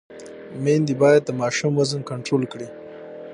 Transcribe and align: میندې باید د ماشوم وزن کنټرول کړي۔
میندې 0.63 0.93
باید 1.01 1.21
د 1.25 1.29
ماشوم 1.41 1.71
وزن 1.79 2.01
کنټرول 2.11 2.43
کړي۔ 2.51 2.67